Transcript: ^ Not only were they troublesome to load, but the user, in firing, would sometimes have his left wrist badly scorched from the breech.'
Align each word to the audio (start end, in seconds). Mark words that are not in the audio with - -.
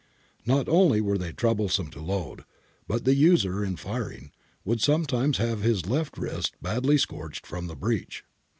^ 0.47 0.47
Not 0.47 0.67
only 0.67 0.99
were 0.99 1.19
they 1.19 1.31
troublesome 1.31 1.91
to 1.91 2.01
load, 2.01 2.43
but 2.87 3.05
the 3.05 3.13
user, 3.13 3.63
in 3.63 3.75
firing, 3.75 4.31
would 4.65 4.81
sometimes 4.81 5.37
have 5.37 5.61
his 5.61 5.85
left 5.85 6.17
wrist 6.17 6.55
badly 6.59 6.97
scorched 6.97 7.45
from 7.45 7.67
the 7.67 7.75
breech.' 7.75 8.23